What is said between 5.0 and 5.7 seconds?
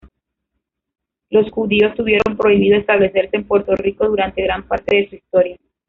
su historia.